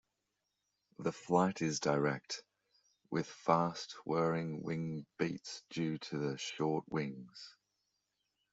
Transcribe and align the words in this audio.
The 0.97 1.11
flight 1.11 1.61
is 1.61 1.79
direct, 1.79 2.41
with 3.11 3.27
fast 3.27 3.91
whirring 4.03 4.63
wing 4.63 5.05
beats 5.19 5.61
due 5.69 5.99
to 5.99 6.17
the 6.17 6.39
short 6.39 6.85
wings. 6.89 7.55